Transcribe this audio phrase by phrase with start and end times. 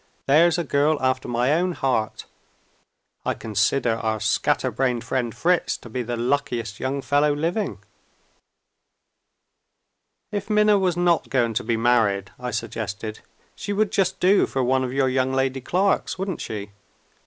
[0.25, 2.25] There's a girl after my own heart.
[3.23, 7.77] I consider our scatter brained friend Fritz to be the luckiest young fellow living."
[10.31, 13.19] "If Minna was not going to be married," I suggested,
[13.55, 16.71] "she would just do for one of your young lady clerks, wouldn't she?"